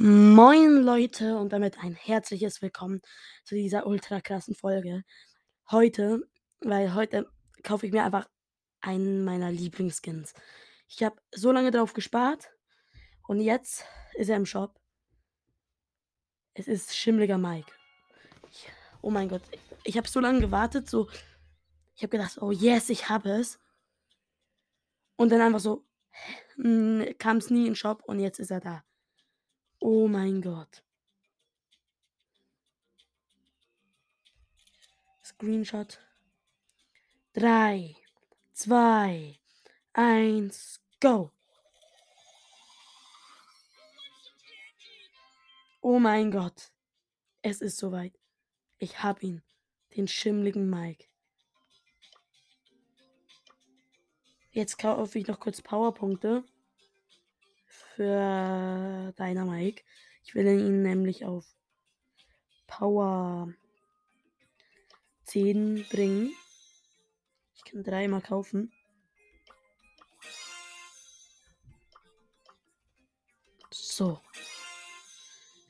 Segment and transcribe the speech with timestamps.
[0.00, 3.02] Moin Leute und damit ein herzliches Willkommen
[3.42, 5.02] zu dieser ultra krassen Folge.
[5.72, 6.22] Heute,
[6.60, 7.28] weil heute
[7.64, 8.28] kaufe ich mir einfach
[8.80, 10.34] einen meiner Lieblingsskins.
[10.86, 12.48] Ich habe so lange drauf gespart
[13.26, 14.78] und jetzt ist er im Shop.
[16.54, 17.72] Es ist Schimmliger Mike.
[18.52, 18.68] Ich,
[19.02, 19.42] oh mein Gott,
[19.82, 21.08] ich habe so lange gewartet, so
[21.96, 23.58] ich habe gedacht, oh yes, ich habe es.
[25.16, 25.84] Und dann einfach so
[27.18, 28.84] kam es nie in den Shop und jetzt ist er da.
[29.80, 30.82] Oh mein Gott.
[35.24, 36.00] Screenshot.
[37.34, 37.94] 3,
[38.54, 39.38] 2,
[39.92, 41.30] 1, go.
[45.80, 46.72] Oh mein Gott.
[47.42, 48.18] Es ist soweit.
[48.78, 49.42] Ich hab ihn.
[49.96, 51.06] Den schimmligen Mike.
[54.50, 56.44] Jetzt kaufe ich noch kurz Powerpunkte
[57.98, 59.82] für Dynamike.
[60.22, 61.44] Ich will ihn nämlich auf
[62.68, 63.52] Power
[65.24, 66.32] 10 bringen.
[67.56, 68.72] Ich kann dreimal kaufen.
[73.72, 74.20] So.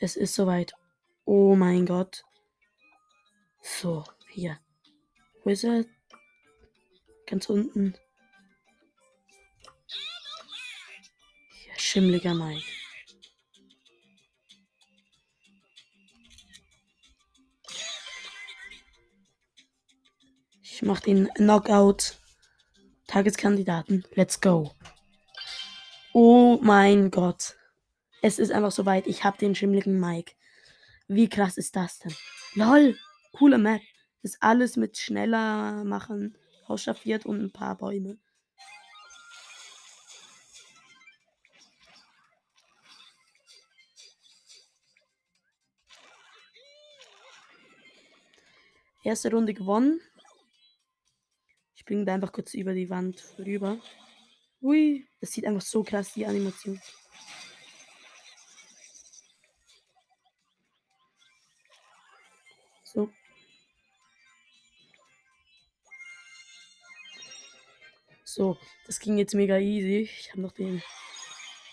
[0.00, 0.72] Es ist soweit.
[1.26, 2.24] Oh mein Gott.
[3.60, 4.58] So, hier.
[5.44, 5.84] Er?
[7.26, 7.94] Ganz unten.
[11.94, 12.66] Schimmliger Mike.
[20.60, 22.18] Ich mach den Knockout.
[23.06, 24.02] Tageskandidaten.
[24.16, 24.74] Let's go.
[26.12, 27.54] Oh mein Gott.
[28.22, 29.06] Es ist einfach soweit.
[29.06, 30.32] Ich hab den schimmligen Mike.
[31.06, 32.16] Wie krass ist das denn?
[32.56, 32.98] Lol.
[33.34, 33.82] Coole Map.
[34.22, 36.36] Ist alles mit schneller machen.
[36.66, 38.18] Ausschaffiert und ein paar Bäume.
[49.04, 50.00] Erste Runde gewonnen.
[51.74, 53.78] Ich bringe da einfach kurz über die Wand rüber.
[54.62, 56.80] Ui, das sieht einfach so krass, die Animation.
[62.84, 63.12] So.
[68.24, 68.56] So,
[68.86, 70.08] das ging jetzt mega easy.
[70.10, 70.82] Ich habe noch den.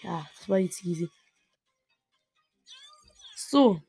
[0.01, 1.09] Ja, das war jetzt easy.
[3.37, 3.81] So.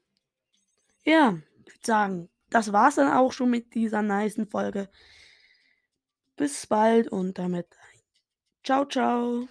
[1.04, 4.88] Ja, ich würde sagen, das war's dann auch schon mit dieser niceen Folge.
[6.36, 7.66] Bis bald und damit
[8.64, 9.40] ciao, ciao.